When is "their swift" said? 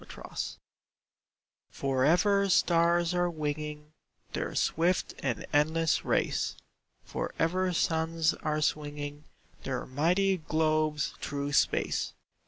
4.33-5.13